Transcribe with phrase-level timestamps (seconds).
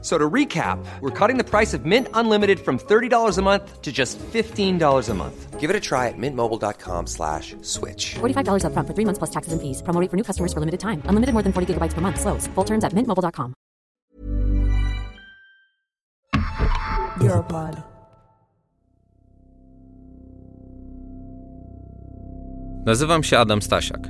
[0.00, 3.90] So to recap, we're cutting the price of Mint Unlimited from $30 a month to
[3.90, 5.58] just $15 a month.
[5.58, 8.14] Give it a try at mintmobile.com slash switch.
[8.20, 9.82] $45 upfront for three months plus taxes and fees.
[9.82, 11.02] Promo rate for new customers for limited time.
[11.10, 12.20] Unlimited more than 40 gigabytes per month.
[12.20, 12.46] Slows.
[12.54, 13.54] Full terms at mintmobile.com.
[17.20, 17.76] Europod.
[22.86, 24.08] Nazywam się Adam Stasiak,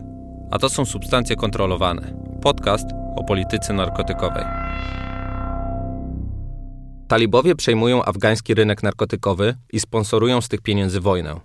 [0.50, 2.02] a to są Substancje Kontrolowane,
[2.42, 2.86] podcast
[3.16, 4.44] o polityce narkotykowej.
[7.08, 11.40] Talibowie przejmują afgański rynek narkotykowy i sponsorują z tych pieniędzy wojnę.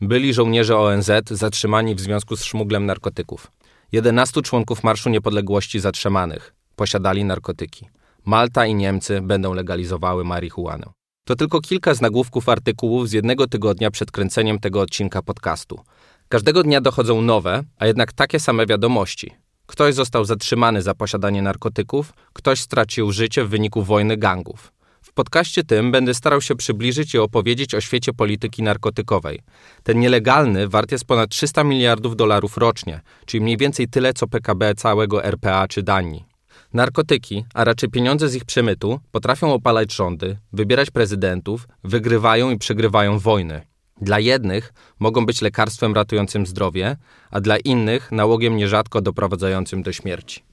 [0.00, 3.50] Byli żołnierze ONZ zatrzymani w związku z szmuglem narkotyków.
[3.92, 7.88] 11 członków Marszu Niepodległości zatrzymanych posiadali narkotyki.
[8.24, 10.86] Malta i Niemcy będą legalizowały marihuanę.
[11.24, 15.80] To tylko kilka z nagłówków artykułów z jednego tygodnia przed kręceniem tego odcinka podcastu.
[16.28, 19.30] Każdego dnia dochodzą nowe, a jednak takie same wiadomości.
[19.66, 24.77] Ktoś został zatrzymany za posiadanie narkotyków, ktoś stracił życie w wyniku wojny gangów.
[25.18, 29.40] Podcaście tym będę starał się przybliżyć i opowiedzieć o świecie polityki narkotykowej.
[29.82, 34.74] Ten nielegalny wart jest ponad 300 miliardów dolarów rocznie, czyli mniej więcej tyle co PKB
[34.74, 36.24] całego RPA czy Danii.
[36.72, 43.18] Narkotyki, a raczej pieniądze z ich przemytu, potrafią opalać rządy, wybierać prezydentów, wygrywają i przegrywają
[43.18, 43.60] wojny.
[44.00, 46.96] Dla jednych mogą być lekarstwem ratującym zdrowie,
[47.30, 50.47] a dla innych nałogiem nierzadko doprowadzającym do śmierci.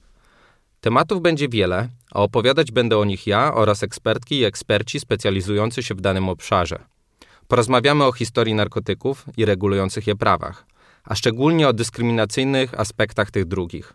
[0.86, 5.94] Tematów będzie wiele, a opowiadać będę o nich ja oraz ekspertki i eksperci specjalizujący się
[5.94, 6.78] w danym obszarze.
[7.48, 10.66] Porozmawiamy o historii narkotyków i regulujących je prawach,
[11.04, 13.92] a szczególnie o dyskryminacyjnych aspektach tych drugich.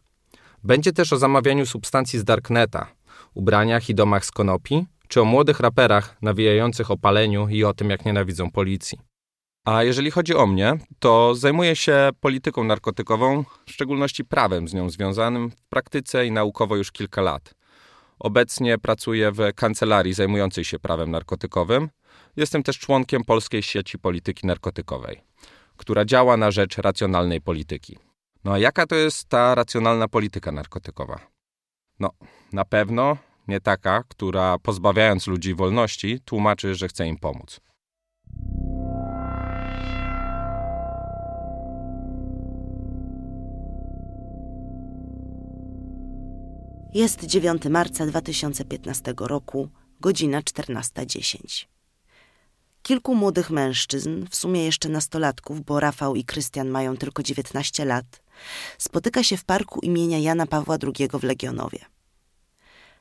[0.64, 2.88] Będzie też o zamawianiu substancji z darkneta,
[3.34, 7.90] ubraniach i domach z konopi, czy o młodych raperach nawijających o paleniu i o tym,
[7.90, 9.11] jak nienawidzą policji.
[9.66, 14.90] A jeżeli chodzi o mnie, to zajmuję się polityką narkotykową, w szczególności prawem z nią
[14.90, 17.54] związanym w praktyce i naukowo już kilka lat.
[18.20, 21.90] Obecnie pracuję w kancelarii zajmującej się prawem narkotykowym.
[22.36, 25.22] Jestem też członkiem Polskiej Sieci Polityki Narkotykowej,
[25.78, 27.98] która działa na rzecz racjonalnej polityki.
[28.44, 31.20] No a jaka to jest ta racjonalna polityka narkotykowa?
[32.00, 32.10] No,
[32.54, 37.62] na pewno nie taka, która pozbawiając ludzi wolności, tłumaczy, że chce im pomóc.
[46.94, 49.70] Jest 9 marca 2015 roku,
[50.02, 51.66] godzina 14.10.
[52.82, 58.22] Kilku młodych mężczyzn, w sumie jeszcze nastolatków, bo Rafał i Krystian mają tylko 19 lat,
[58.78, 61.80] spotyka się w parku imienia Jana Pawła II w Legionowie.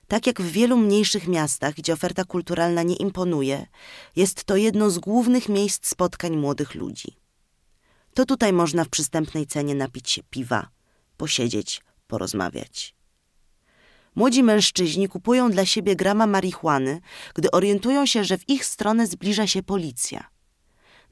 [0.09, 3.67] Tak jak w wielu mniejszych miastach, gdzie oferta kulturalna nie imponuje,
[4.17, 7.17] jest to jedno z głównych miejsc spotkań młodych ludzi.
[8.15, 10.69] To tutaj można w przystępnej cenie napić się piwa,
[11.17, 13.00] posiedzieć, porozmawiać.
[14.15, 17.01] Młodzi mężczyźni kupują dla siebie grama marihuany,
[17.35, 20.29] gdy orientują się, że w ich stronę zbliża się policja.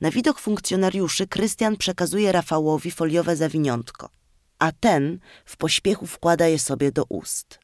[0.00, 4.08] Na widok funkcjonariuszy Krystian przekazuje Rafałowi foliowe zawiniątko,
[4.58, 7.58] a ten w pośpiechu wkłada je sobie do ust.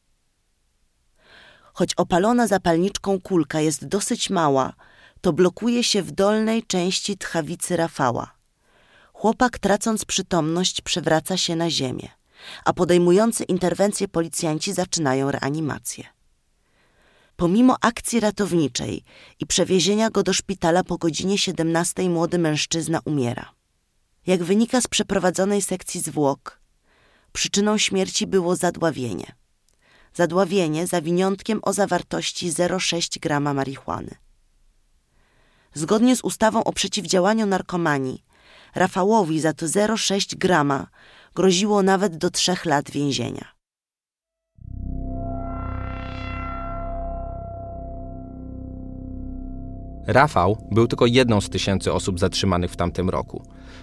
[1.73, 4.73] Choć opalona zapalniczką kulka jest dosyć mała,
[5.21, 8.35] to blokuje się w dolnej części tchawicy Rafała.
[9.13, 12.09] Chłopak, tracąc przytomność, przewraca się na ziemię
[12.65, 16.05] a podejmujący interwencję policjanci zaczynają reanimację.
[17.37, 19.05] Pomimo akcji ratowniczej
[19.39, 23.51] i przewiezienia go do szpitala po godzinie 17 młody mężczyzna umiera.
[24.27, 26.61] Jak wynika z przeprowadzonej sekcji zwłok,
[27.33, 29.35] przyczyną śmierci było zadławienie.
[30.15, 34.15] Zadławienie zawiniątkiem o zawartości 0,6 grama marihuany.
[35.75, 38.25] Zgodnie z ustawą o przeciwdziałaniu narkomanii,
[38.75, 40.87] Rafałowi za to 0,6 grama
[41.35, 43.55] groziło nawet do trzech lat więzienia.
[50.07, 53.43] Rafał był tylko jedną z tysięcy osób zatrzymanych w tamtym roku.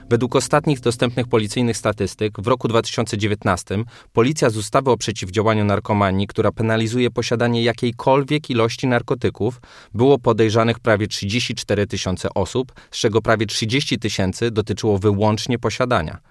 [0.09, 3.83] Według ostatnich dostępnych policyjnych statystyk w roku 2019
[4.13, 9.62] policja z ustawy o przeciwdziałaniu narkomanii, która penalizuje posiadanie jakiejkolwiek ilości narkotyków,
[9.94, 16.31] było podejrzanych prawie 34 tysiące osób, z czego prawie 30 tysięcy dotyczyło wyłącznie posiadania.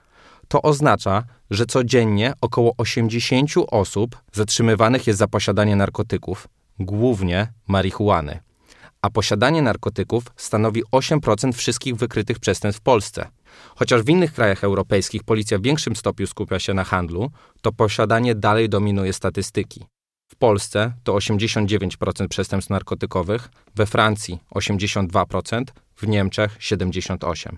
[0.50, 6.48] To oznacza, że codziennie około 80 osób zatrzymywanych jest za posiadanie narkotyków,
[6.78, 8.40] głównie marihuany.
[9.02, 13.28] A posiadanie narkotyków stanowi 8% wszystkich wykrytych przestępstw w Polsce.
[13.76, 17.30] Chociaż w innych krajach europejskich policja w większym stopniu skupia się na handlu,
[17.62, 19.84] to posiadanie dalej dominuje statystyki.
[20.28, 25.64] W Polsce to 89% przestępstw narkotykowych, we Francji 82%,
[25.96, 27.56] w Niemczech 78%.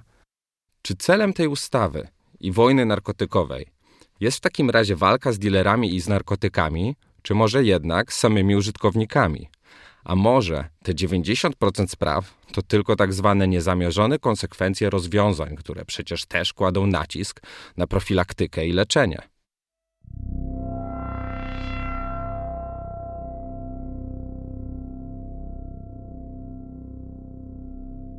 [0.83, 2.09] Czy celem tej ustawy
[2.43, 3.67] i wojny narkotykowej
[4.21, 8.56] jest w takim razie walka z dealerami i z narkotykami, czy może jednak z samymi
[8.56, 9.49] użytkownikami?
[10.05, 16.53] A może te 90% spraw to tylko tak zwane niezamierzone konsekwencje rozwiązań, które przecież też
[16.53, 17.41] kładą nacisk
[17.77, 19.19] na profilaktykę i leczenie?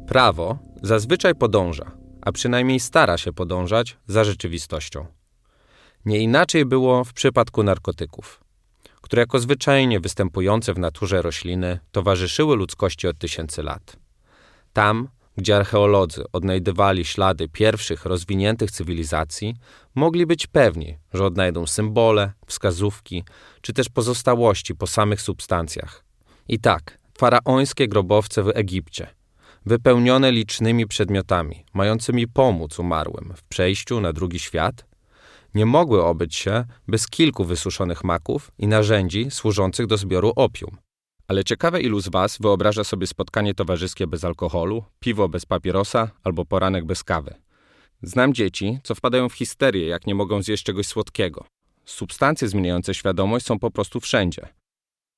[0.07, 5.05] Prawo zazwyczaj podąża, a przynajmniej stara się podążać za rzeczywistością.
[6.05, 8.43] Nie inaczej było w przypadku narkotyków,
[9.01, 13.97] które jako zwyczajnie występujące w naturze rośliny towarzyszyły ludzkości od tysięcy lat.
[14.73, 19.55] Tam, gdzie archeolodzy odnajdywali ślady pierwszych rozwiniętych cywilizacji,
[19.95, 23.23] mogli być pewni, że odnajdą symbole, wskazówki
[23.61, 26.03] czy też pozostałości po samych substancjach.
[26.47, 29.07] I tak, faraońskie grobowce w Egipcie–
[29.65, 34.85] wypełnione licznymi przedmiotami, mającymi pomóc umarłym w przejściu na drugi świat,
[35.55, 40.77] nie mogły obyć się bez kilku wysuszonych maków i narzędzi służących do zbioru opium.
[41.27, 46.45] Ale ciekawe, ilu z Was wyobraża sobie spotkanie towarzyskie bez alkoholu, piwo bez papierosa albo
[46.45, 47.35] poranek bez kawy.
[48.01, 51.45] Znam dzieci, co wpadają w histerię, jak nie mogą zjeść czegoś słodkiego.
[51.85, 54.47] Substancje zmieniające świadomość są po prostu wszędzie.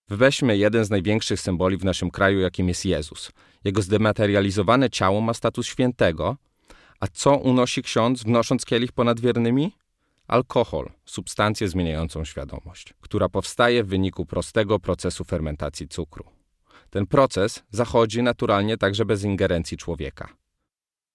[0.09, 3.31] Weźmy jeden z największych symboli w naszym kraju, jakim jest Jezus.
[3.63, 6.37] Jego zdematerializowane ciało ma status świętego,
[6.99, 9.71] a co unosi ksiądz, wnosząc kielich ponad wiernymi?
[10.27, 16.25] Alkohol, substancję zmieniającą świadomość, która powstaje w wyniku prostego procesu fermentacji cukru.
[16.89, 20.29] Ten proces zachodzi naturalnie także bez ingerencji człowieka.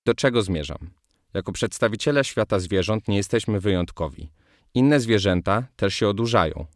[0.06, 0.90] Do czego zmierzam?
[1.34, 4.30] Jako przedstawiciele świata zwierząt nie jesteśmy wyjątkowi.
[4.74, 6.66] Inne zwierzęta też się odurzają,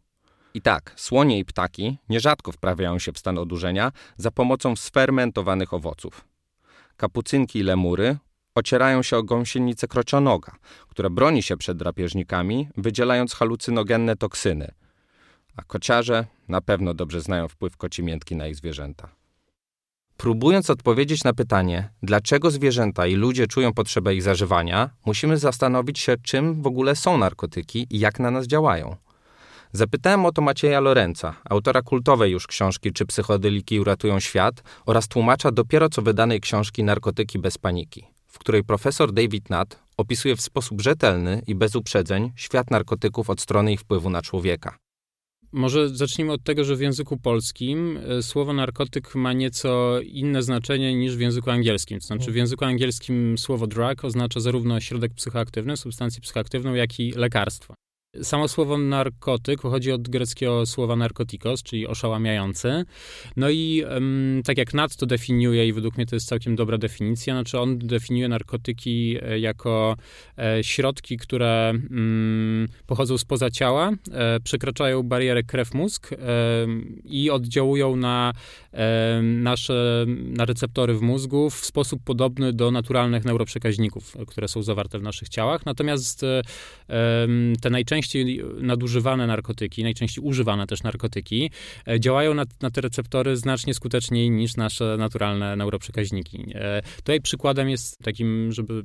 [0.55, 6.25] i tak, słonie i ptaki nierzadko wprawiają się w stan odurzenia za pomocą sfermentowanych owoców.
[6.97, 8.17] Kapucynki i lemury
[8.55, 10.51] ocierają się o gąsienicę krocionoga,
[10.87, 14.71] która broni się przed drapieżnikami, wydzielając halucynogenne toksyny.
[15.57, 19.09] A kociarze na pewno dobrze znają wpływ kocimiętki na ich zwierzęta.
[20.17, 26.15] Próbując odpowiedzieć na pytanie, dlaczego zwierzęta i ludzie czują potrzebę ich zażywania, musimy zastanowić się,
[26.17, 28.95] czym w ogóle są narkotyki i jak na nas działają.
[29.75, 35.51] Zapytałem o to Macieja Lorenza, autora kultowej już książki Czy psychodeliki uratują świat oraz tłumacza
[35.51, 40.81] dopiero co wydanej książki Narkotyki bez paniki, w której profesor David Nutt opisuje w sposób
[40.81, 44.77] rzetelny i bez uprzedzeń świat narkotyków od strony ich wpływu na człowieka.
[45.51, 50.95] Może zacznijmy od tego, że w języku polskim e, słowo narkotyk ma nieco inne znaczenie
[50.95, 51.99] niż w języku angielskim.
[51.99, 57.11] To znaczy w języku angielskim słowo drug oznacza zarówno środek psychoaktywny, substancję psychoaktywną, jak i
[57.11, 57.73] lekarstwo.
[58.23, 62.85] Samo słowo narkotyk pochodzi od greckiego słowa narkotikos, czyli oszałamiający.
[63.37, 66.77] No i um, tak jak Nat to definiuje, i według mnie to jest całkiem dobra
[66.77, 69.95] definicja, znaczy on definiuje narkotyki e, jako
[70.37, 76.17] e, środki, które mm, pochodzą spoza ciała, e, przekraczają barierę krew-mózg e,
[77.03, 78.33] i oddziałują na
[78.73, 84.99] e, nasze na receptory w mózgu w sposób podobny do naturalnych neuroprzekaźników, które są zawarte
[84.99, 85.65] w naszych ciałach.
[85.65, 86.41] Natomiast e,
[87.61, 91.51] te najczęściej najczęściej nadużywane narkotyki, najczęściej używane też narkotyki,
[91.87, 96.45] e, działają na, na te receptory znacznie skuteczniej niż nasze naturalne neuroprzekaźniki.
[96.55, 98.83] E, tutaj przykładem jest takim, żeby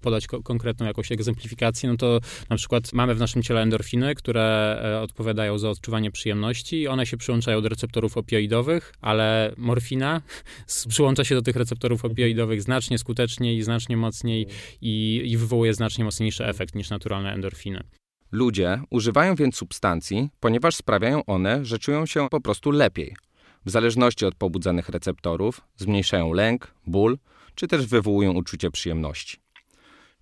[0.00, 4.80] podać ko konkretną jakąś egzemplifikację, no to na przykład mamy w naszym ciele endorfiny, które
[4.84, 6.88] e, odpowiadają za odczuwanie przyjemności.
[6.88, 10.22] One się przyłączają do receptorów opioidowych, ale morfina
[10.88, 14.46] przyłącza się do tych receptorów opioidowych znacznie skuteczniej, znacznie mocniej
[14.80, 17.84] i, i wywołuje znacznie mocniejszy efekt niż naturalne endorfiny.
[18.34, 23.16] Ludzie używają więc substancji, ponieważ sprawiają one, że czują się po prostu lepiej.
[23.66, 27.18] W zależności od pobudzanych receptorów zmniejszają lęk, ból,
[27.54, 29.36] czy też wywołują uczucie przyjemności.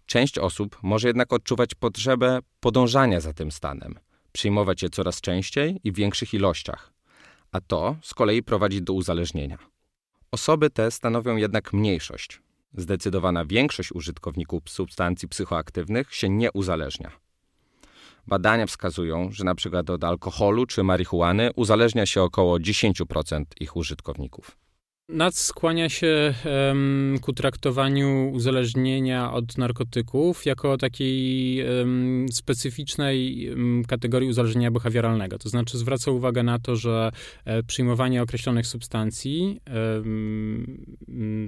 [0.06, 3.98] Część osób może jednak odczuwać potrzebę podążania za tym stanem,
[4.32, 6.92] przyjmować je coraz częściej i w większych ilościach,
[7.52, 9.58] a to z kolei prowadzi do uzależnienia.
[10.30, 12.40] Osoby te stanowią jednak mniejszość.
[12.74, 17.21] Zdecydowana większość użytkowników substancji psychoaktywnych się nie uzależnia.
[18.26, 24.61] Badania wskazują, że na przykład od alkoholu czy marihuany uzależnia się około 10% ich użytkowników.
[25.08, 26.34] NAC skłania się
[26.68, 35.38] um, ku traktowaniu uzależnienia od narkotyków jako takiej um, specyficznej um, kategorii uzależnienia behawioralnego.
[35.38, 37.10] To znaczy zwraca uwagę na to, że
[37.44, 39.60] e, przyjmowanie określonych substancji,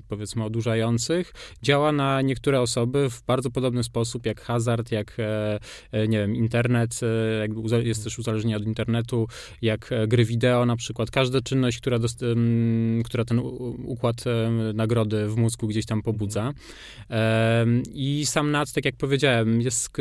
[0.08, 1.32] powiedzmy odurzających,
[1.62, 5.58] działa na niektóre osoby w bardzo podobny sposób jak hazard, jak e,
[5.92, 7.00] e nie wiem, internet,
[7.72, 9.28] e, jest też uzależnienie od internetu,
[9.62, 11.10] jak e, gry wideo na przykład.
[11.10, 12.24] Każda czynność, która, dost,
[13.04, 13.43] która ten
[13.84, 14.24] układ
[14.74, 16.52] nagrody w mózgu gdzieś tam pobudza.
[17.94, 19.96] I sam NAC, tak jak powiedziałem, jest,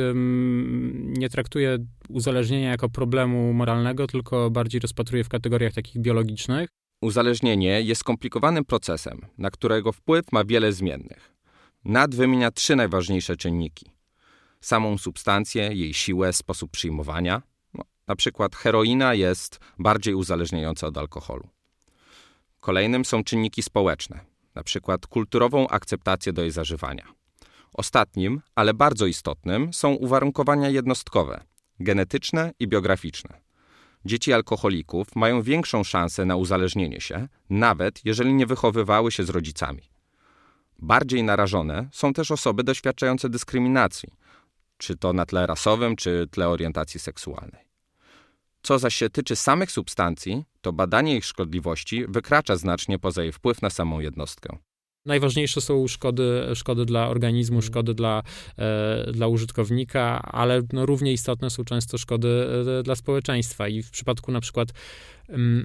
[1.04, 1.78] nie traktuje
[2.10, 6.70] uzależnienia jako problemu moralnego, tylko bardziej rozpatruje w kategoriach takich biologicznych.
[7.02, 11.34] Uzależnienie jest skomplikowanym procesem, na którego wpływ ma wiele zmiennych.
[11.86, 13.92] NAD wymienia trzy najważniejsze czynniki.
[14.62, 17.42] Samą substancję, jej siłę, sposób przyjmowania.
[17.74, 21.48] No, na przykład heroina jest bardziej uzależniająca od alkoholu.
[22.64, 24.20] Kolejnym są czynniki społeczne,
[24.56, 24.98] np.
[25.10, 27.08] kulturową akceptację do jej zażywania.
[27.74, 31.44] Ostatnim, ale bardzo istotnym, są uwarunkowania jednostkowe,
[31.80, 33.42] genetyczne i biograficzne.
[34.06, 39.90] Dzieci alkoholików mają większą szansę na uzależnienie się, nawet jeżeli nie wychowywały się z rodzicami.
[40.80, 44.10] Bardziej narażone są też osoby doświadczające dyskryminacji,
[44.78, 47.63] czy to na tle rasowym, czy tle orientacji seksualnej.
[48.64, 53.62] Co zaś się tyczy samych substancji, to badanie ich szkodliwości wykracza znacznie poza jej wpływ
[53.62, 54.58] na samą jednostkę.
[55.06, 57.72] Najważniejsze są szkody, szkody dla organizmu, mhm.
[57.72, 58.24] szkody dla,
[58.58, 62.48] e, dla użytkownika, ale no, równie istotne są często szkody
[62.80, 63.68] e, dla społeczeństwa.
[63.68, 64.70] I w przypadku na przykład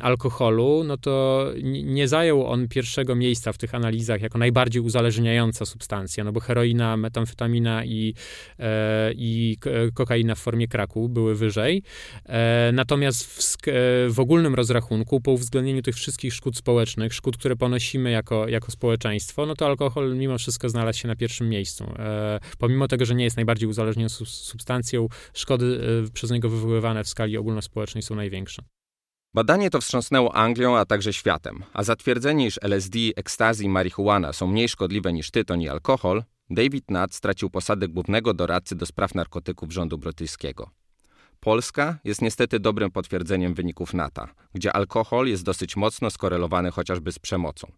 [0.00, 1.46] alkoholu, no to
[1.84, 6.96] nie zajął on pierwszego miejsca w tych analizach jako najbardziej uzależniająca substancja, no bo heroina,
[6.96, 8.14] metamfetamina i,
[8.58, 9.56] e, i
[9.94, 11.82] kokaina w formie kraku były wyżej.
[12.26, 13.56] E, natomiast w,
[14.08, 19.46] w ogólnym rozrachunku, po uwzględnieniu tych wszystkich szkód społecznych, szkód, które ponosimy jako, jako społeczeństwo,
[19.46, 21.84] no to alkohol mimo wszystko znalazł się na pierwszym miejscu.
[21.98, 25.80] E, pomimo tego, że nie jest najbardziej uzależniającą substancją, szkody
[26.12, 28.62] przez niego wywoływane w skali ogólnospołecznej są największe.
[29.34, 34.46] Badanie to wstrząsnęło Anglią, a także światem, a zatwierdzenie, iż LSD, ekstazji i marihuana są
[34.46, 39.72] mniej szkodliwe niż tytoń i alkohol, David Nutt stracił posadę głównego doradcy do spraw narkotyków
[39.72, 40.70] rządu brytyjskiego.
[41.40, 47.18] Polska jest niestety dobrym potwierdzeniem wyników NATA, gdzie alkohol jest dosyć mocno skorelowany chociażby z
[47.18, 47.72] przemocą.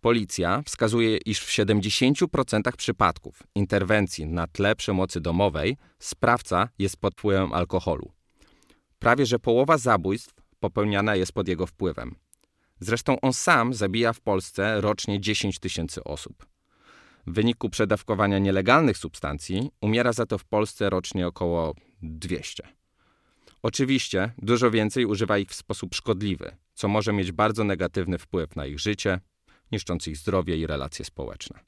[0.00, 7.52] Policja wskazuje, iż w 70% przypadków interwencji na tle przemocy domowej sprawca jest pod wpływem
[7.52, 8.12] alkoholu.
[8.98, 12.14] Prawie że połowa zabójstw popełniana jest pod jego wpływem.
[12.80, 16.46] Zresztą on sam zabija w Polsce rocznie 10 tysięcy osób.
[17.26, 22.68] W wyniku przedawkowania nielegalnych substancji umiera za to w Polsce rocznie około 200.
[23.62, 28.66] Oczywiście dużo więcej używa ich w sposób szkodliwy, co może mieć bardzo negatywny wpływ na
[28.66, 29.20] ich życie,
[29.72, 31.60] niszcząc ich zdrowie i relacje społeczne.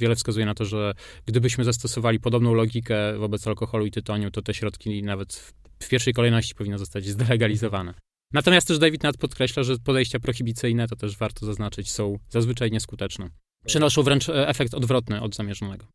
[0.00, 0.94] Wiele wskazuje na to, że
[1.26, 5.52] gdybyśmy zastosowali podobną logikę wobec alkoholu i tytoniu, to te środki nawet w
[5.88, 7.94] pierwszej kolejności powinny zostać zdelegalizowane.
[8.32, 13.30] Natomiast też David Nutt podkreśla, że podejścia prohibicyjne, to też warto zaznaczyć, są zazwyczaj nieskuteczne.
[13.66, 15.86] Przynoszą wręcz e, efekt odwrotny od zamierzonego.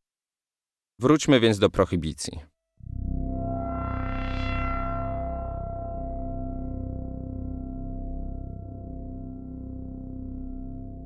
[0.99, 2.39] Wróćmy więc do prohibicji.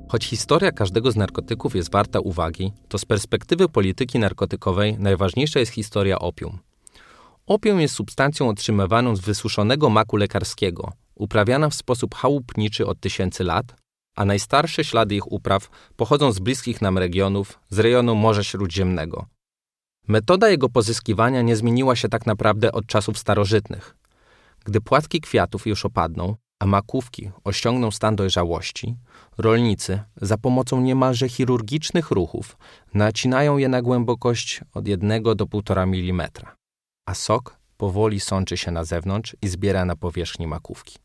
[0.08, 5.72] Choć historia każdego z narkotyków jest warta uwagi, to z perspektywy polityki narkotykowej najważniejsza jest
[5.72, 6.58] historia opium.
[7.48, 13.76] Opium jest substancją otrzymywaną z wysuszonego maku lekarskiego, uprawiana w sposób chałupniczy od tysięcy lat,
[14.16, 19.26] a najstarsze ślady ich upraw pochodzą z bliskich nam regionów, z rejonu Morza Śródziemnego.
[20.08, 23.96] Metoda jego pozyskiwania nie zmieniła się tak naprawdę od czasów starożytnych.
[24.64, 28.96] Gdy płatki kwiatów już opadną, a makówki osiągną stan dojrzałości,
[29.38, 32.56] rolnicy za pomocą niemalże chirurgicznych ruchów
[32.94, 36.57] nacinają je na głębokość od 1 do 1,5 mm,
[37.08, 40.98] a sok powoli sączy się na zewnątrz i zbiera na powierzchni makówki.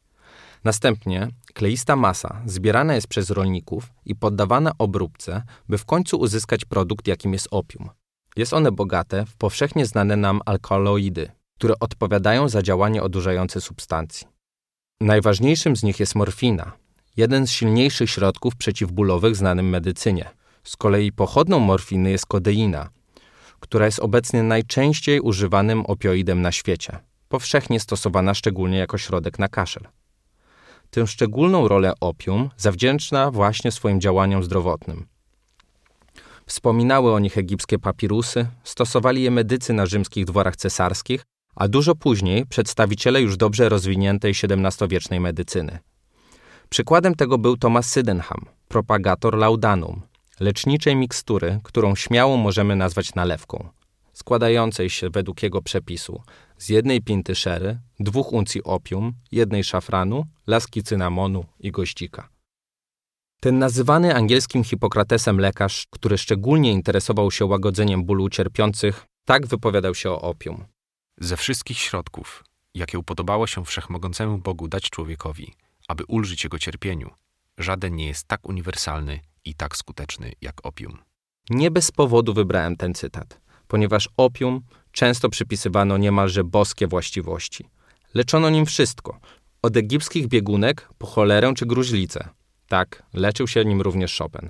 [0.64, 7.08] Następnie kleista masa zbierana jest przez rolników i poddawana obróbce, by w końcu uzyskać produkt,
[7.08, 7.90] jakim jest opium.
[8.36, 14.28] Jest one bogate w powszechnie znane nam alkaloidy, które odpowiadają za działanie odurzające substancji.
[15.02, 16.72] Najważniejszym z nich jest morfina,
[17.18, 20.30] jeden z silniejszych środków przeciwbólowych znanym medycynie.
[20.64, 22.90] Z kolei pochodną morfiny jest kodeina,
[23.64, 29.88] która jest obecnie najczęściej używanym opioidem na świecie, powszechnie stosowana szczególnie jako środek na kaszel.
[30.90, 35.06] Tę szczególną rolę opium zawdzięczna właśnie swoim działaniom zdrowotnym.
[36.46, 41.24] Wspominały o nich egipskie papirusy, stosowali je medycy na rzymskich dworach cesarskich,
[41.56, 45.80] a dużo później przedstawiciele już dobrze rozwiniętej XVII-wiecznej medycyny.
[46.70, 50.02] Przykładem tego był Thomas Sydenham, propagator laudanum,
[50.40, 53.70] leczniczej mikstury, którą śmiało możemy nazwać nalewką,
[54.14, 56.22] składającej się według jego przepisu
[56.58, 62.30] z jednej pinty szery, dwóch uncji opium, jednej szafranu, laski cynamonu i goździka.
[63.40, 70.10] Ten nazywany angielskim Hipokratesem lekarz, który szczególnie interesował się łagodzeniem bólu cierpiących, tak wypowiadał się
[70.12, 70.66] o opium.
[71.18, 75.54] Ze wszystkich środków, jakie upodobało się wszechmogącemu Bogu dać człowiekowi,
[75.88, 77.12] aby ulżyć jego cierpieniu,
[77.58, 80.98] żaden nie jest tak uniwersalny i tak skuteczny jak opium.
[81.50, 87.66] Nie bez powodu wybrałem ten cytat, ponieważ opium często przypisywano niemalże boskie właściwości.
[88.14, 89.20] Leczono nim wszystko,
[89.62, 92.30] od egipskich biegunek po cholerę czy gruźlicę.
[92.68, 94.50] Tak, leczył się nim również Chopin.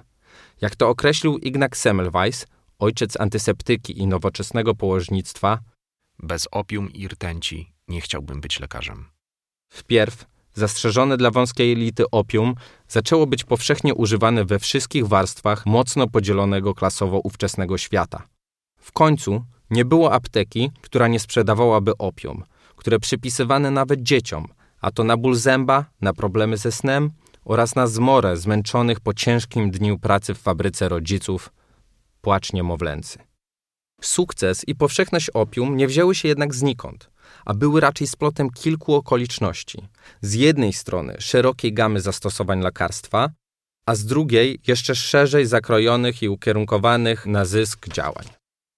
[0.62, 2.48] Jak to określił Ignaz Semmelweis,
[2.80, 5.60] ojciec antyseptyki i nowoczesnego położnictwa,
[6.20, 9.06] Bez opium i rtęci nie chciałbym być lekarzem.
[9.70, 12.56] Wpierw zastrzeżone dla wąskiej elity opium
[12.88, 18.28] zaczęło być powszechnie używane we wszystkich warstwach mocno podzielonego klasowo ówczesnego świata.
[18.80, 22.44] W końcu nie było apteki, która nie sprzedawałaby opium,
[22.76, 24.48] które przypisywane nawet dzieciom,
[24.82, 27.12] a to na ból zęba, na problemy ze snem
[27.46, 31.54] oraz na zmorę zmęczonych po ciężkim dniu pracy w fabryce rodziców,
[32.22, 33.20] płacz niemowlęcy.
[34.02, 37.10] Sukces i powszechność opium nie wzięły się jednak znikąd,
[37.46, 39.88] a były raczej splotem kilku okoliczności.
[40.22, 43.30] Z jednej strony szerokiej gamy zastosowań lekarstwa,
[43.86, 48.26] a z drugiej jeszcze szerzej zakrojonych i ukierunkowanych na zysk działań.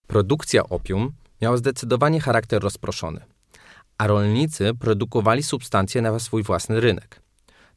[0.07, 3.21] Produkcja opium miała zdecydowanie charakter rozproszony,
[3.97, 7.21] a rolnicy produkowali substancje na swój własny rynek.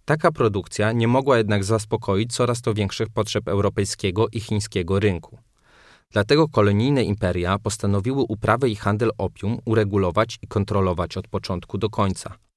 [0.05, 5.39] Taka produkcja nie mogła jednak zaspokoić coraz to większych potrzeb europejskiego i chińskiego rynku.
[6.13, 12.48] Dlatego kolonijne imperia postanowiły uprawę i handel opium uregulować i kontrolować od początku do końca.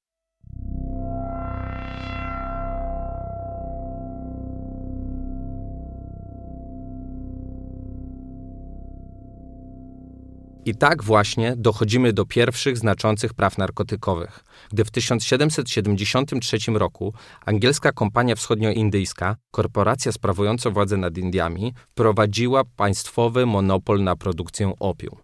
[10.65, 17.13] I tak właśnie dochodzimy do pierwszych znaczących praw narkotykowych, gdy w 1773 roku
[17.45, 25.15] angielska kompania wschodnioindyjska, korporacja sprawująca władzę nad Indiami, wprowadziła państwowy monopol na produkcję opium,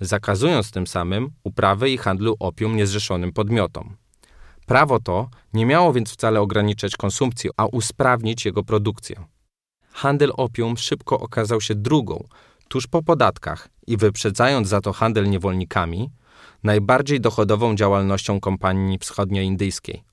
[0.00, 3.96] zakazując tym samym uprawy i handlu opium niezrzeszonym podmiotom.
[4.66, 9.24] Prawo to nie miało więc wcale ograniczać konsumpcji, a usprawnić jego produkcję.
[9.92, 12.28] Handel opium szybko okazał się drugą,
[12.68, 16.10] tuż po podatkach i wyprzedzając za to handel niewolnikami,
[16.62, 20.04] najbardziej dochodową działalnością kompanii wschodnioindyjskiej.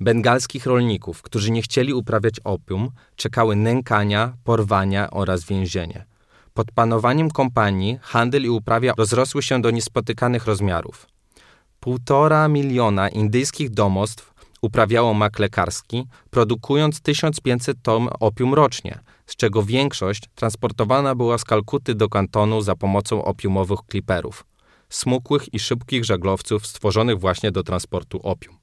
[0.00, 6.06] Bengalskich rolników, którzy nie chcieli uprawiać opium, czekały nękania, porwania oraz więzienie.
[6.54, 11.06] Pod panowaniem kompanii handel i uprawia rozrosły się do niespotykanych rozmiarów.
[11.80, 20.22] Półtora miliona indyjskich domostw uprawiało mak lekarski, produkując 1500 ton opium rocznie, z czego większość
[20.34, 24.46] transportowana była z Kalkuty do kantonu za pomocą opiumowych kliperów,
[24.88, 28.56] smukłych i szybkich żaglowców stworzonych właśnie do transportu opium.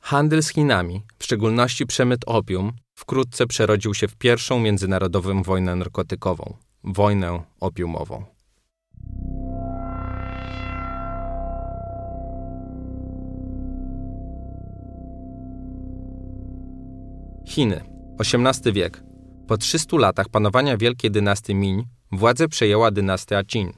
[0.00, 6.56] Handel z Chinami, w szczególności przemyt opium, wkrótce przerodził się w pierwszą międzynarodową wojnę narkotykową
[6.84, 8.24] wojnę opiumową.
[17.44, 17.84] Chiny,
[18.18, 19.11] XVIII wiek.
[19.52, 23.72] Po 300 latach panowania wielkiej dynastii Ming władzę przejęła dynastia Qin,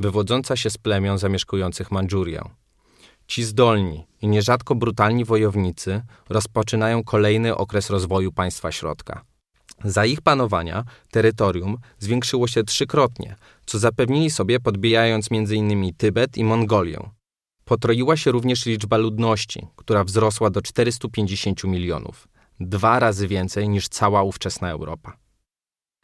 [0.00, 2.42] wywodząca się z plemion zamieszkujących Mandżurię.
[3.26, 9.24] Ci zdolni i nierzadko brutalni wojownicy rozpoczynają kolejny okres rozwoju państwa środka.
[9.84, 13.36] Za ich panowania terytorium zwiększyło się trzykrotnie,
[13.66, 15.94] co zapewnili sobie podbijając m.in.
[15.94, 17.10] Tybet i Mongolię.
[17.64, 22.28] Potroiła się również liczba ludności, która wzrosła do 450 milionów
[22.60, 25.16] dwa razy więcej niż cała ówczesna Europa.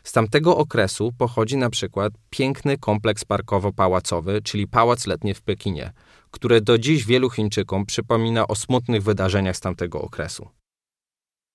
[0.02, 5.92] Z tamtego okresu pochodzi na przykład piękny kompleks parkowo-pałacowy, czyli Pałac Letni w Pekinie,
[6.30, 10.48] który do dziś wielu Chińczykom przypomina o smutnych wydarzeniach z tamtego okresu.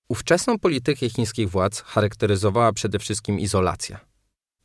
[0.08, 4.00] Ówczesną politykę chińskich władz charakteryzowała przede wszystkim izolacja.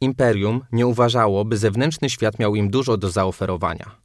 [0.01, 4.04] Imperium nie uważało, by zewnętrzny świat miał im dużo do zaoferowania.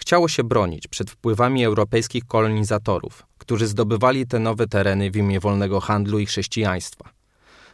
[0.00, 5.80] Chciało się bronić przed wpływami europejskich kolonizatorów, którzy zdobywali te nowe tereny w imię wolnego
[5.80, 7.10] handlu i chrześcijaństwa.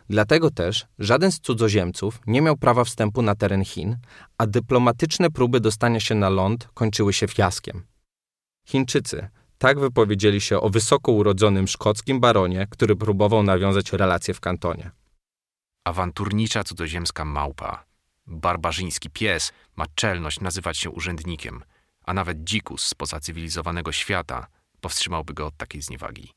[0.09, 3.97] Dlatego też żaden z cudzoziemców nie miał prawa wstępu na teren Chin,
[4.39, 7.83] a dyplomatyczne próby dostania się na ląd kończyły się fiaskiem.
[8.69, 14.91] Chińczycy tak wypowiedzieli się o wysoko urodzonym szkockim baronie, który próbował nawiązać relacje w kantonie.
[15.85, 17.85] Awanturnicza cudzoziemska małpa,
[18.27, 21.65] barbarzyński pies ma czelność nazywać się urzędnikiem,
[22.05, 24.47] a nawet dzikus spoza cywilizowanego świata
[24.81, 26.33] powstrzymałby go od takiej zniewagi.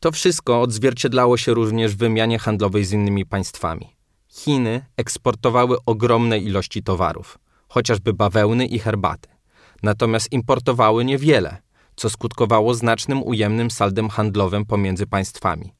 [0.00, 3.96] To wszystko odzwierciedlało się również w wymianie handlowej z innymi państwami.
[4.28, 9.28] Chiny eksportowały ogromne ilości towarów, chociażby bawełny i herbaty.
[9.82, 11.62] Natomiast importowały niewiele,
[11.96, 15.74] co skutkowało znacznym ujemnym saldem handlowym pomiędzy państwami.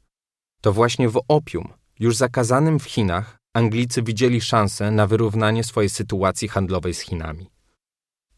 [0.61, 6.49] To właśnie w opium, już zakazanym w Chinach, Anglicy widzieli szansę na wyrównanie swojej sytuacji
[6.49, 7.51] handlowej z Chinami.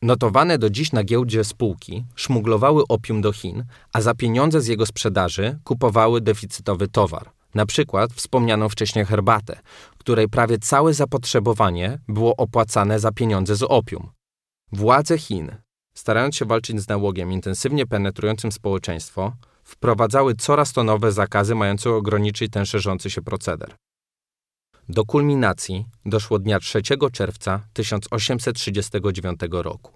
[0.02, 4.86] Notowane do dziś na giełdzie spółki szmuglowały opium do Chin, a za pieniądze z jego
[4.86, 9.60] sprzedaży kupowały deficytowy towar, na przykład wspomnianą wcześniej herbatę,
[9.98, 14.10] której prawie całe zapotrzebowanie było opłacane za pieniądze z opium.
[14.72, 15.56] Władze Chin,
[15.94, 19.32] starając się walczyć z nałogiem intensywnie penetrującym społeczeństwo,
[19.64, 23.74] wprowadzały coraz to nowe zakazy mające ograniczyć ten szerzący się proceder.
[24.92, 29.92] Do kulminacji doszło dnia 3 czerwca 1839 roku,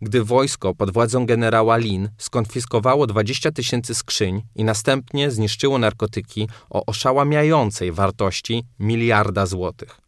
[0.00, 6.86] gdy wojsko pod władzą generała Lin skonfiskowało 20 tysięcy skrzyń i następnie zniszczyło narkotyki o
[6.86, 10.00] oszałamiającej wartości miliarda złotych.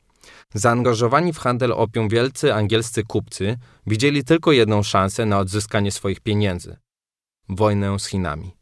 [0.54, 6.76] Zaangażowani w handel opium wielcy angielscy kupcy widzieli tylko jedną szansę na odzyskanie swoich pieniędzy
[7.48, 8.59] wojnę z Chinami.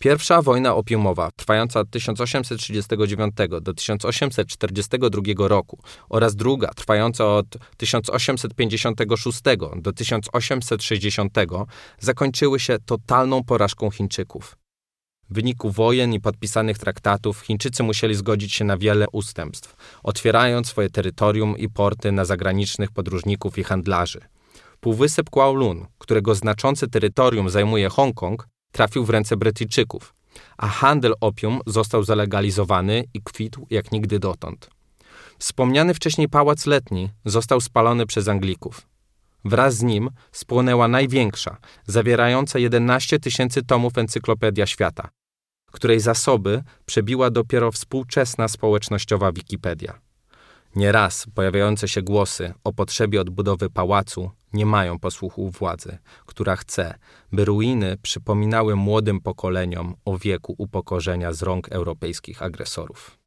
[0.00, 5.78] Pierwsza wojna opiumowa, trwająca od 1839 do 1842 roku
[6.08, 9.40] oraz druga, trwająca od 1856
[9.76, 11.32] do 1860,
[11.98, 14.56] zakończyły się totalną porażką Chińczyków.
[15.30, 20.90] W wyniku wojen i podpisanych traktatów Chińczycy musieli zgodzić się na wiele ustępstw, otwierając swoje
[20.90, 24.20] terytorium i porty na zagranicznych podróżników i handlarzy.
[24.80, 30.14] Półwysep Kowloon, którego znaczące terytorium zajmuje Hongkong, trafił w ręce Brytyjczyków,
[30.56, 34.70] a handel opium został zalegalizowany i kwitł jak nigdy dotąd.
[35.38, 38.86] Wspomniany wcześniej pałac letni został spalony przez Anglików.
[39.44, 45.08] Wraz z nim spłonęła największa, zawierająca 11 tysięcy tomów Encyklopedia Świata,
[45.72, 50.00] której zasoby przebiła dopiero współczesna społecznościowa Wikipedia.
[50.74, 56.94] Nieraz pojawiające się głosy o potrzebie odbudowy pałacu nie mają posłuchu władzy, która chce,
[57.32, 63.18] by ruiny przypominały młodym pokoleniom o wieku upokorzenia z rąk europejskich agresorów.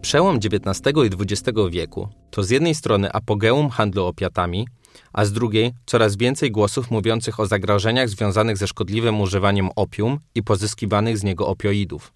[0.00, 4.68] Przełom XIX i XX wieku to z jednej strony apogeum handlu opiatami,
[5.12, 10.42] a z drugiej coraz więcej głosów mówiących o zagrożeniach związanych ze szkodliwym używaniem opium i
[10.42, 12.12] pozyskiwanych z niego opioidów.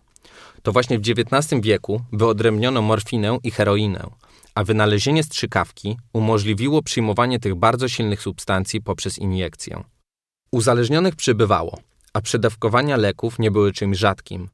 [0.62, 4.10] To właśnie w XIX wieku wyodrębniono morfinę i heroinę,
[4.54, 9.84] a wynalezienie strzykawki umożliwiło przyjmowanie tych bardzo silnych substancji poprzez iniekcję.
[10.52, 11.78] Uzależnionych przybywało,
[12.12, 14.48] a przedawkowania leków nie były czymś rzadkim.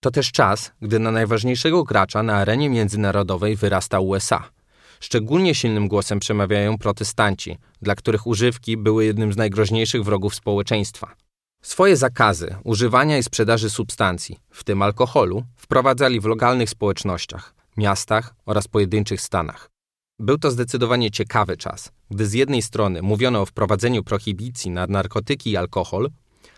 [0.00, 4.48] To też czas, gdy na najważniejszego gracza na arenie międzynarodowej wyrasta USA–
[5.00, 11.14] Szczególnie silnym głosem przemawiają protestanci, dla których używki były jednym z najgroźniejszych wrogów społeczeństwa.
[11.62, 18.68] Swoje zakazy używania i sprzedaży substancji, w tym alkoholu, wprowadzali w lokalnych społecznościach, miastach oraz
[18.68, 19.70] pojedynczych stanach.
[20.18, 25.50] Był to zdecydowanie ciekawy czas, gdy z jednej strony mówiono o wprowadzeniu prohibicji na narkotyki
[25.50, 26.10] i alkohol,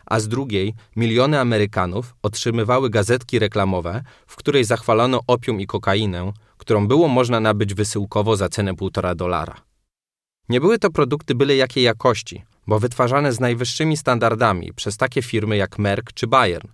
[0.06, 6.88] a z drugiej miliony Amerykanów otrzymywały gazetki reklamowe, w której zachwalono opium i kokainę, którą
[6.88, 9.54] było można nabyć wysyłkowo za cenę półtora dolara.
[10.48, 15.56] Nie były to produkty byle jakiej jakości, bo wytwarzane z najwyższymi standardami przez takie firmy
[15.56, 16.68] jak Merck czy Bayern.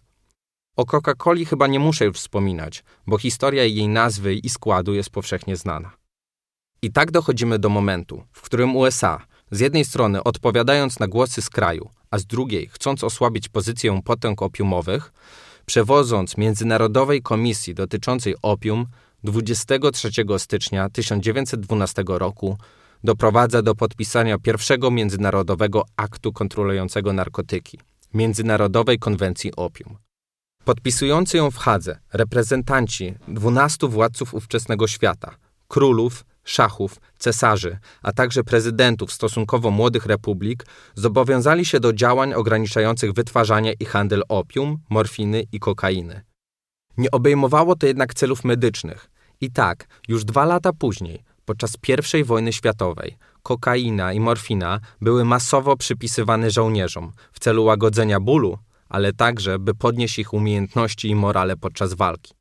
[0.76, 5.56] O Coca-Coli chyba nie muszę już wspominać, bo historia jej nazwy i składu jest powszechnie
[5.56, 5.90] znana.
[6.82, 11.50] I tak dochodzimy do momentu, w którym USA, z jednej strony odpowiadając na głosy z
[11.50, 15.12] kraju, a z drugiej chcąc osłabić pozycję potęg opiumowych,
[15.66, 18.86] przewodząc Międzynarodowej Komisji dotyczącej opium
[19.24, 22.58] 23 stycznia 1912 roku
[23.04, 27.78] doprowadza do podpisania pierwszego międzynarodowego aktu kontrolującego narkotyki
[28.14, 29.96] Międzynarodowej Konwencji Opium.
[30.64, 35.36] Podpisujący ją w Hadze reprezentanci 12 władców ówczesnego świata
[35.68, 43.74] królów, szachów, cesarzy, a także prezydentów stosunkowo młodych republik zobowiązali się do działań ograniczających wytwarzanie
[43.80, 46.25] i handel opium, morfiny i kokainy.
[46.98, 51.76] Nie obejmowało to jednak celów medycznych, i tak, już dwa lata później, podczas
[52.20, 59.12] I wojny światowej, kokaina i morfina były masowo przypisywane żołnierzom w celu łagodzenia bólu, ale
[59.12, 62.34] także, by podnieść ich umiejętności i morale podczas walki.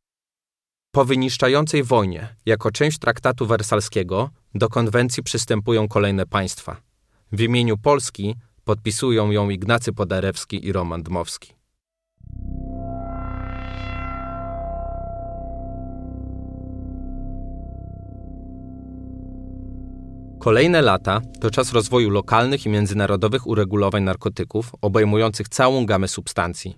[0.91, 6.78] Po wyniszczającej wojnie, jako część traktatu wersalskiego, do konwencji przystępują kolejne państwa.
[7.32, 11.55] W imieniu Polski podpisują ją Ignacy Podarewski i Roman Dmowski.
[20.45, 26.77] Kolejne lata to czas rozwoju lokalnych i międzynarodowych uregulowań narkotyków obejmujących całą gamę substancji.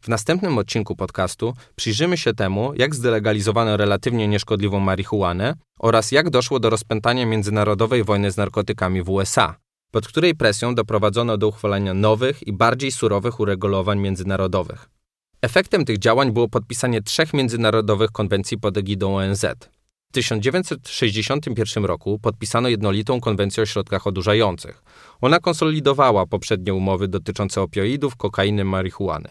[0.00, 6.60] W następnym odcinku podcastu przyjrzymy się temu, jak zdelegalizowano relatywnie nieszkodliwą marihuanę oraz jak doszło
[6.60, 9.54] do rozpętania międzynarodowej wojny z narkotykami w USA,
[9.90, 14.90] pod której presją doprowadzono do uchwalenia nowych i bardziej surowych uregulowań międzynarodowych.
[15.42, 19.46] Efektem tych działań było podpisanie trzech międzynarodowych konwencji pod egidą ONZ.
[20.08, 24.82] W 1961 roku podpisano jednolitą konwencję o środkach odurzających.
[25.20, 29.28] Ona konsolidowała poprzednie umowy dotyczące opioidów, kokainy, marihuany.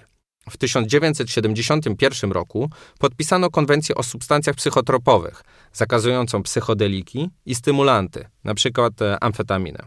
[0.50, 8.90] W 1971 roku podpisano konwencję o substancjach psychotropowych, zakazującą psychodeliki i stymulanty, np.
[9.22, 9.80] amfetaminę.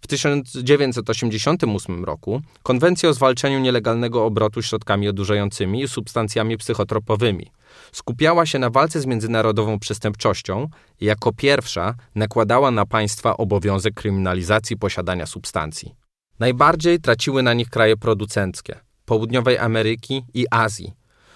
[0.00, 7.50] W 1988 roku konwencja o zwalczaniu nielegalnego obrotu środkami odurzającymi i substancjami psychotropowymi
[7.92, 10.68] skupiała się na walce z międzynarodową przestępczością
[11.00, 15.94] i jako pierwsza nakładała na państwa obowiązek kryminalizacji posiadania substancji.
[16.38, 20.92] Najbardziej traciły na nich kraje producenckie Południowej Ameryki i Azji,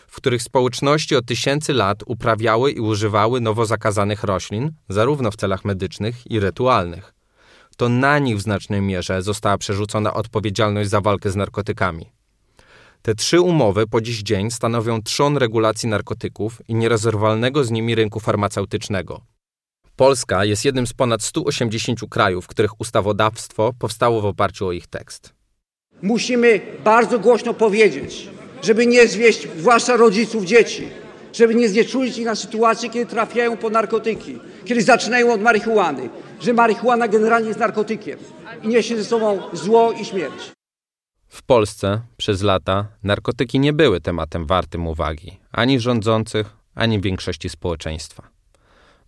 [0.09, 5.65] w których społeczności od tysięcy lat uprawiały i używały nowo zakazanych roślin, zarówno w celach
[5.65, 7.17] medycznych i rytualnych
[7.77, 12.16] to na nich w znacznej mierze została przerzucona odpowiedzialność za walkę z narkotykami.
[13.03, 18.21] Te trzy umowy po dziś dzień stanowią trzon regulacji narkotyków i nierozerwalnego z nimi rynku
[18.21, 19.21] farmaceutycznego.
[19.97, 25.35] Polska jest jednym z ponad 180 krajów, których ustawodawstwo powstało w oparciu o ich tekst.
[26.03, 28.29] Musimy bardzo głośno powiedzieć,
[28.63, 30.89] żeby nie zwieść, zwłaszcza rodziców dzieci,
[31.33, 36.09] żeby nie znieczulić ich na sytuację, kiedy trafiają po narkotyki, kiedy zaczynają od marihuany,
[36.41, 38.19] że marihuana generalnie jest narkotykiem
[38.63, 40.56] i niesie ze sobą zło i śmierć.
[41.29, 48.29] W Polsce przez lata narkotyki nie były tematem wartym uwagi ani rządzących, ani większości społeczeństwa.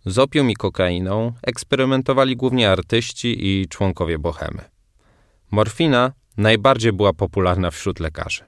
[0.05, 4.61] Z opium i kokainą eksperymentowali głównie artyści i członkowie bohemy.
[5.51, 8.43] Morfina najbardziej była popularna wśród lekarzy.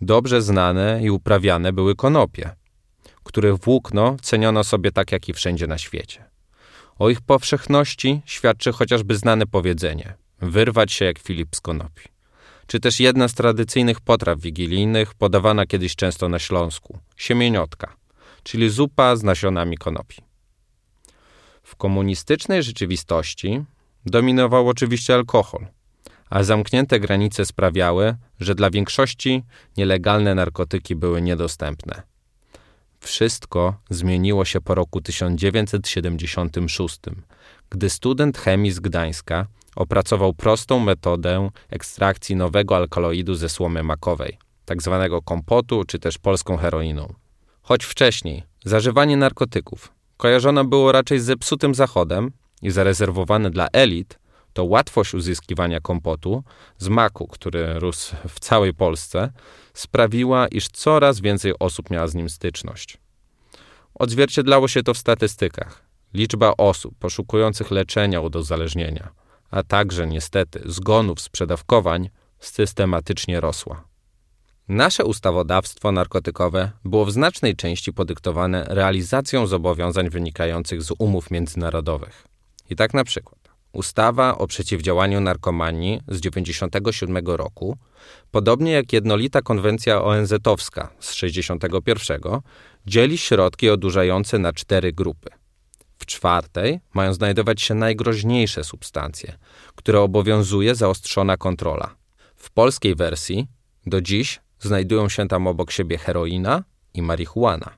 [0.00, 2.50] Dobrze znane i uprawiane były konopie,
[3.24, 6.24] których włókno ceniono sobie tak jak i wszędzie na świecie.
[6.98, 12.15] O ich powszechności świadczy chociażby znane powiedzenie wyrwać się jak Filip z konopi.
[12.66, 17.96] Czy też jedna z tradycyjnych potraw wigilijnych, podawana kiedyś często na Śląsku siemieniotka,
[18.42, 20.16] czyli zupa z nasionami konopi.
[21.62, 23.64] W komunistycznej rzeczywistości
[24.06, 25.66] dominował oczywiście alkohol,
[26.30, 29.42] a zamknięte granice sprawiały, że dla większości
[29.76, 32.02] nielegalne narkotyki były niedostępne.
[33.00, 37.00] Wszystko zmieniło się po roku 1976,
[37.70, 39.46] gdy student chemii z Gdańska
[39.76, 46.56] opracował prostą metodę ekstrakcji nowego alkaloidu ze słomy makowej, tak zwanego kompotu czy też polską
[46.56, 47.14] heroiną.
[47.62, 54.18] Choć wcześniej zażywanie narkotyków kojarzone było raczej z zepsutym zachodem i zarezerwowane dla elit,
[54.52, 56.44] to łatwość uzyskiwania kompotu
[56.78, 59.32] z maku, który rósł w całej Polsce,
[59.74, 62.98] sprawiła, iż coraz więcej osób miała z nim styczność.
[63.94, 65.82] Odzwierciedlało się to w statystykach.
[66.14, 69.10] Liczba osób poszukujących leczenia od uzależnienia,
[69.50, 73.84] a także niestety zgonów z przedawkowań systematycznie rosła.
[74.68, 82.26] Nasze ustawodawstwo narkotykowe było w znacznej części podyktowane realizacją zobowiązań wynikających z umów międzynarodowych.
[82.70, 87.76] I tak na przykład Ustawa o przeciwdziałaniu narkomanii z 1997 roku,
[88.30, 92.40] podobnie jak jednolita konwencja ONZ-owska z 1961,
[92.86, 95.30] dzieli środki odurzające na cztery grupy.
[95.98, 99.38] W czwartej mają znajdować się najgroźniejsze substancje,
[99.74, 101.94] które obowiązuje zaostrzona kontrola.
[102.36, 103.46] W polskiej wersji
[103.86, 107.70] do dziś znajdują się tam obok siebie heroina i marihuana.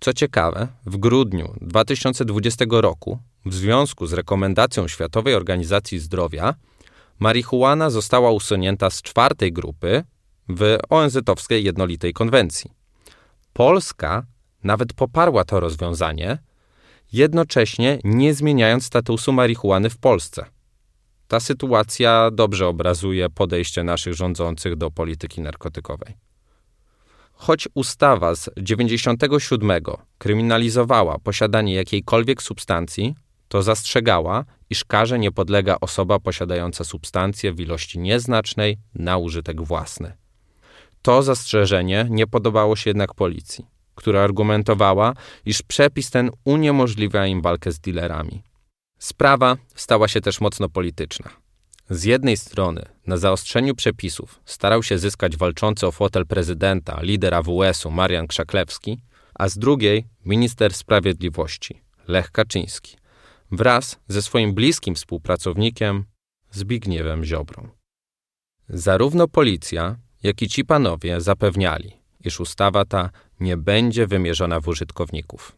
[0.00, 6.54] Co ciekawe, w grudniu 2020 roku w związku z rekomendacją Światowej Organizacji Zdrowia
[7.18, 10.04] marihuana została usunięta z czwartej grupy
[10.48, 12.70] w ONZ-owskiej jednolitej konwencji.
[13.52, 14.26] Polska
[14.64, 16.38] nawet poparła to rozwiązanie,
[17.12, 20.46] jednocześnie nie zmieniając statusu marihuany w Polsce.
[21.28, 26.14] Ta sytuacja dobrze obrazuje podejście naszych rządzących do polityki narkotykowej.
[27.32, 29.82] Choć ustawa z 97
[30.18, 33.14] kryminalizowała posiadanie jakiejkolwiek substancji,
[33.48, 40.12] to zastrzegała, iż karze nie podlega osoba posiadająca substancję w ilości nieznacznej na użytek własny.
[41.02, 43.66] To zastrzeżenie nie podobało się jednak policji,
[43.96, 48.42] która argumentowała, iż przepis ten uniemożliwia im walkę z dealerami.
[48.98, 51.30] Sprawa stała się też mocno polityczna.
[51.90, 57.90] Z jednej strony na zaostrzeniu przepisów starał się zyskać walczący o fotel prezydenta, lider AWS-u
[57.90, 58.98] Marian Krzaklewski,
[59.34, 62.96] a z drugiej minister sprawiedliwości Lech Kaczyński–
[63.50, 66.04] wraz ze swoim bliskim współpracownikiem
[66.50, 67.68] Zbigniewem Ziobrą.
[68.68, 71.92] Zarówno policja, jak i ci panowie zapewniali,
[72.26, 73.10] iż ustawa ta
[73.40, 75.56] nie będzie wymierzona w użytkowników.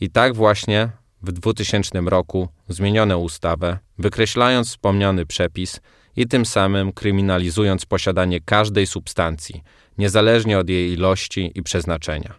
[0.00, 0.90] I tak właśnie
[1.22, 5.80] w 2000 roku zmieniono ustawę, wykreślając wspomniany przepis
[6.16, 9.62] i tym samym kryminalizując posiadanie każdej substancji,
[9.98, 12.34] niezależnie od jej ilości i przeznaczenia.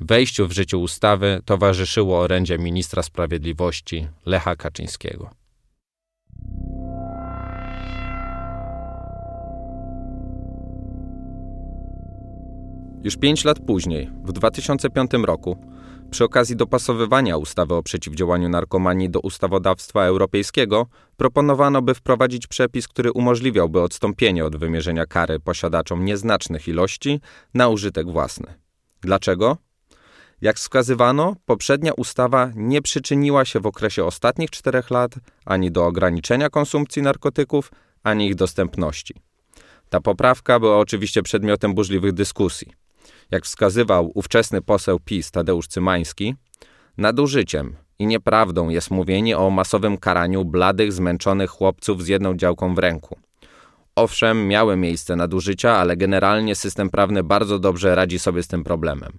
[0.00, 5.39] Wejściu w życie ustawy towarzyszyło orędzie ministra sprawiedliwości Lecha Kaczyńskiego.
[13.04, 15.56] Już pięć lat później, w 2005 roku,
[16.10, 20.86] przy okazji dopasowywania ustawy o przeciwdziałaniu narkomanii do ustawodawstwa europejskiego,
[21.16, 27.20] proponowano, by wprowadzić przepis, który umożliwiałby odstąpienie od wymierzenia kary posiadaczom nieznacznych ilości
[27.54, 28.54] na użytek własny.
[29.00, 29.56] Dlaczego?
[30.40, 36.50] Jak wskazywano, poprzednia ustawa nie przyczyniła się w okresie ostatnich czterech lat ani do ograniczenia
[36.50, 39.14] konsumpcji narkotyków, ani ich dostępności.
[39.88, 42.72] Ta poprawka była oczywiście przedmiotem burzliwych dyskusji.
[43.30, 46.34] Jak wskazywał ówczesny poseł PiS Tadeusz Cymański,
[46.98, 52.78] nadużyciem i nieprawdą jest mówienie o masowym karaniu bladych, zmęczonych chłopców z jedną działką w
[52.78, 53.18] ręku.
[53.96, 59.18] Owszem, miały miejsce nadużycia, ale generalnie system prawny bardzo dobrze radzi sobie z tym problemem.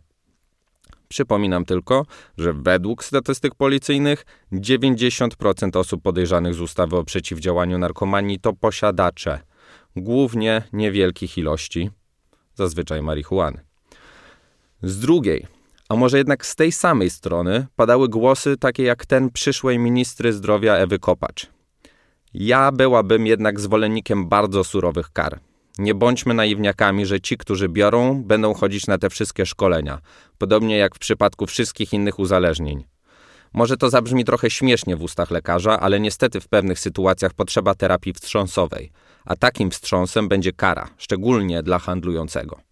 [1.08, 2.06] Przypominam tylko,
[2.38, 9.40] że według statystyk policyjnych 90% osób podejrzanych z ustawy o przeciwdziałaniu narkomanii to posiadacze,
[9.96, 11.90] głównie niewielkich ilości,
[12.56, 13.71] zazwyczaj marihuany.
[14.84, 15.48] Z drugiej,
[15.90, 20.76] a może jednak z tej samej strony, padały głosy takie jak ten przyszłej ministry zdrowia
[20.76, 21.48] Ewy Kopacz.
[22.34, 25.40] Ja byłabym jednak zwolennikiem bardzo surowych kar.
[25.78, 30.00] Nie bądźmy naiwniakami, że ci, którzy biorą, będą chodzić na te wszystkie szkolenia,
[30.38, 32.84] podobnie jak w przypadku wszystkich innych uzależnień.
[33.54, 38.14] Może to zabrzmi trochę śmiesznie w ustach lekarza, ale niestety w pewnych sytuacjach potrzeba terapii
[38.14, 38.92] wstrząsowej,
[39.26, 42.71] a takim wstrząsem będzie kara, szczególnie dla handlującego.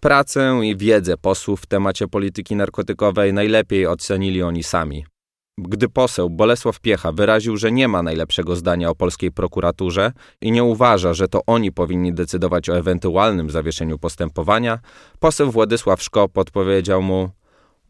[0.00, 5.04] Pracę i wiedzę posłów w temacie polityki narkotykowej najlepiej ocenili oni sami.
[5.58, 10.64] Gdy poseł Bolesław Piecha wyraził, że nie ma najlepszego zdania o polskiej prokuraturze i nie
[10.64, 14.78] uważa, że to oni powinni decydować o ewentualnym zawieszeniu postępowania,
[15.18, 17.30] poseł Władysław Szkop odpowiedział mu: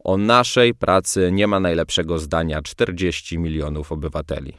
[0.03, 4.53] O naszej pracy nie ma najlepszego zdania 40 milionów obywateli.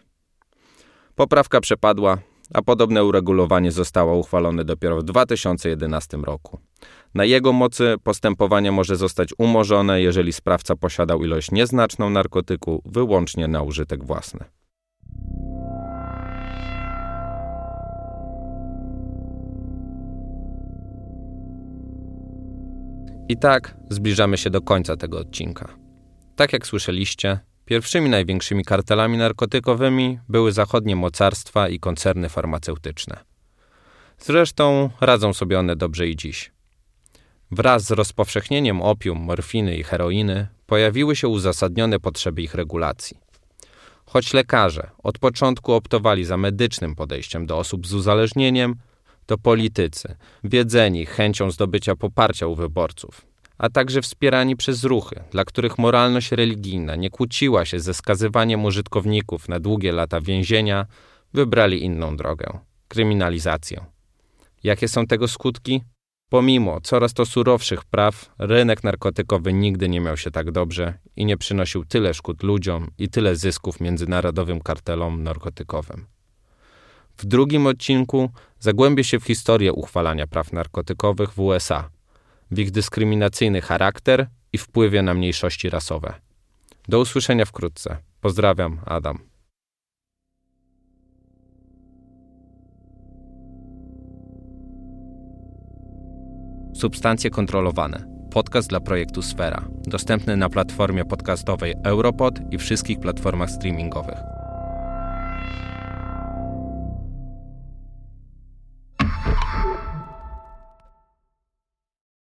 [1.15, 2.19] Poprawka przepadła,
[2.55, 6.59] a podobne uregulowanie zostało uchwalone dopiero w 2011 roku.
[7.15, 13.63] Na jego mocy postępowanie może zostać umorzone, jeżeli sprawca posiadał ilość nieznaczną narkotyku wyłącznie na
[13.63, 14.45] użytek własny.
[23.29, 25.69] I tak zbliżamy się do końca tego odcinka.
[26.37, 33.17] Tak jak słyszeliście, pierwszymi największymi kartelami narkotykowymi były zachodnie mocarstwa i koncerny farmaceutyczne.
[34.19, 36.53] Zresztą radzą sobie one dobrze i dziś.
[37.53, 43.17] Wraz z rozpowszechnieniem opium, morfiny i heroiny pojawiły się uzasadnione potrzeby ich regulacji.
[44.07, 48.75] Choć lekarze od początku optowali za medycznym podejściem do osób z uzależnieniem,
[49.27, 53.27] to politycy, wiedzeni chęcią zdobycia poparcia u wyborców,
[53.59, 59.49] a także wspierani przez ruchy, dla których moralność religijna nie kłóciła się ze skazywaniem użytkowników
[59.49, 60.87] na długie lata więzienia,
[61.35, 62.59] wybrali inną drogę
[62.89, 63.85] kryminalizację.
[64.65, 65.83] Jakie są tego skutki?
[66.31, 71.37] Pomimo coraz to surowszych praw, rynek narkotykowy nigdy nie miał się tak dobrze i nie
[71.37, 76.07] przynosił tyle szkód ludziom i tyle zysków międzynarodowym kartelom narkotykowym.
[77.17, 81.91] W drugim odcinku zagłębię się w historię uchwalania praw narkotykowych w USA,
[82.51, 86.15] w ich dyskryminacyjny charakter i wpływie na mniejszości rasowe.
[86.89, 87.97] Do usłyszenia wkrótce.
[88.21, 89.30] Pozdrawiam, Adam.
[96.81, 98.05] Substancje kontrolowane.
[98.31, 99.65] Podcast dla projektu Sfera.
[99.87, 104.40] Dostępny na platformie podcastowej Europod i wszystkich platformach streamingowych.